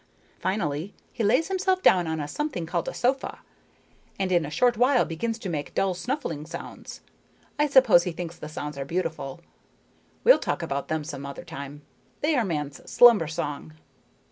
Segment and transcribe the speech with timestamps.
[0.39, 3.37] Finally he lays himself down on a something called a sofa,
[4.17, 7.01] and in a short while begins to make dull snuffling sounds.
[7.59, 9.41] I suppose he thinks the sounds are beautiful.
[10.23, 11.83] We'll talk about them some other time.
[12.21, 13.73] They are man's slumber song.